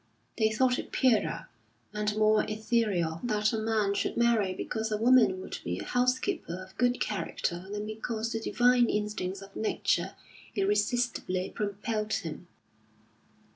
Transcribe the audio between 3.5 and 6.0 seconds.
a man should marry because a woman would be a